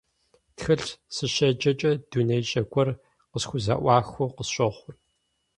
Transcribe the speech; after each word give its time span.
Тхылъ 0.55 0.91
сыщеджэкӀэ, 1.15 1.91
дунеищӀэ 2.09 2.61
гуэр 2.71 2.89
къысхузэӀуахыу 3.31 4.33
къысщохъур. 4.35 4.95